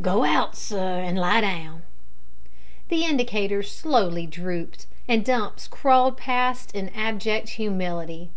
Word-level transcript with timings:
"Go 0.00 0.24
out, 0.24 0.56
sir, 0.56 0.98
and 0.98 1.16
lie 1.16 1.40
down!" 1.40 1.82
The 2.88 3.04
indicators 3.04 3.70
slowly 3.70 4.26
drooped, 4.26 4.86
and 5.06 5.24
Dumps 5.24 5.68
crawled 5.68 6.16
past 6.16 6.74
in 6.74 6.88
abject 6.96 7.50
humility. 7.50 8.30